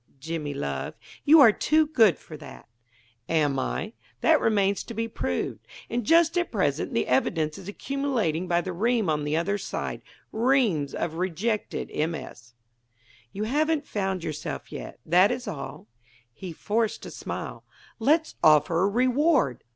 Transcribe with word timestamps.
Jimmy, 0.19 0.55
love. 0.55 0.95
You 1.25 1.41
are 1.41 1.51
too 1.51 1.85
good 1.85 2.17
for 2.17 2.35
that." 2.37 2.67
"Am 3.29 3.59
I? 3.59 3.93
That 4.21 4.41
remains 4.41 4.83
to 4.85 4.95
be 4.95 5.07
proved. 5.07 5.67
And 5.91 6.03
just 6.07 6.35
at 6.39 6.51
present 6.51 6.91
the 6.91 7.05
evidence 7.05 7.59
is 7.59 7.67
accumulating 7.67 8.47
by 8.47 8.61
the 8.61 8.73
ream 8.73 9.11
on 9.11 9.25
the 9.25 9.37
other 9.37 9.59
side 9.59 10.01
reams 10.31 10.95
of 10.95 11.13
rejected 11.19 11.91
MS." 11.95 12.55
"You 13.31 13.43
haven't 13.43 13.85
found 13.85 14.23
yourself 14.23 14.71
yet; 14.71 14.99
that 15.05 15.29
is 15.29 15.47
all." 15.47 15.85
He 16.33 16.51
forced 16.51 17.05
a 17.05 17.11
smile. 17.11 17.63
"Let's 17.99 18.33
offer 18.43 18.79
a 18.81 18.87
reward. 18.89 19.63